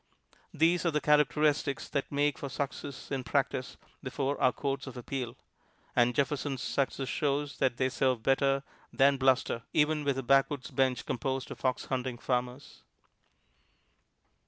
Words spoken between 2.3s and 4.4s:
for success in practise before